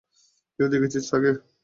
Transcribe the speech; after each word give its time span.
কেউ 0.59 0.67
দেখেছিস 0.73 1.03
তাকে? 1.11 1.31